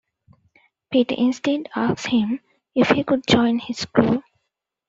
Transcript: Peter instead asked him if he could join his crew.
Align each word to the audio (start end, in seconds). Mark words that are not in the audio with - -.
Peter 0.91 1.13
instead 1.15 1.69
asked 1.75 2.07
him 2.07 2.39
if 2.73 2.89
he 2.89 3.03
could 3.03 3.21
join 3.27 3.59
his 3.59 3.85
crew. 3.85 4.23